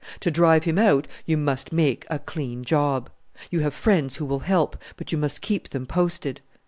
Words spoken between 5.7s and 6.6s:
posted."